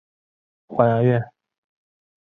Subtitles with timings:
[0.03, 1.31] 母亲是华阳院。